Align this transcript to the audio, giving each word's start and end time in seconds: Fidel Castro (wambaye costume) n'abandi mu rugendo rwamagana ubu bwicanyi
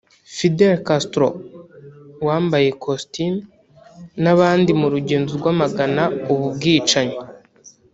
Fidel 0.35 0.75
Castro 0.87 1.27
(wambaye 2.27 2.69
costume) 2.85 3.39
n'abandi 4.23 4.71
mu 4.79 4.87
rugendo 4.93 5.29
rwamagana 5.39 6.03
ubu 6.31 6.45
bwicanyi 6.55 7.17